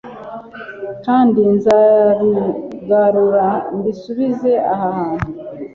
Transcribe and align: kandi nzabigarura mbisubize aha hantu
kandi 1.05 1.39
nzabigarura 1.55 3.47
mbisubize 3.77 4.51
aha 4.73 4.89
hantu 4.97 5.27